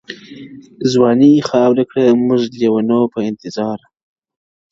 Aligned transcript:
ځواني 0.91 1.33
خاورې 1.49 1.83
کړه 1.89 2.03
مونږه 2.21 2.47
لېونو 2.59 2.99
په 3.13 3.19
انتظار 3.29 3.77